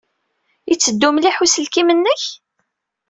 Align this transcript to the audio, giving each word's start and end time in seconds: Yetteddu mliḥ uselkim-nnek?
Yetteddu 0.69 1.09
mliḥ 1.11 1.37
uselkim-nnek? 1.43 2.21